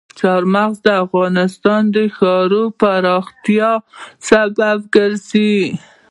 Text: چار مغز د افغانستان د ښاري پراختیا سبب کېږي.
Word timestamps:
چار 0.19 0.43
مغز 0.53 0.77
د 0.83 0.87
افغانستان 1.05 1.81
د 1.95 1.97
ښاري 2.15 2.63
پراختیا 2.79 3.71
سبب 4.29 4.79
کېږي. 4.93 5.53